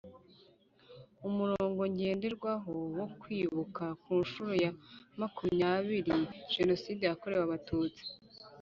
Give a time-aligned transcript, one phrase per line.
[1.27, 4.71] Umurongo ngenderwaho wo Kwibuka ku nshuro ya
[5.19, 6.15] makumyabiri
[6.53, 8.03] Jenoside yakorewe abatutsi